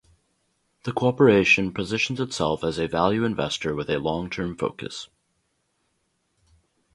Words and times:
The 0.83 0.93
corporation 0.93 1.71
positions 1.71 2.19
itself 2.19 2.63
as 2.63 2.79
a 2.79 2.87
value 2.87 3.23
investor 3.23 3.75
with 3.75 3.87
a 3.87 3.99
long-term 3.99 4.57
focus. 4.57 5.09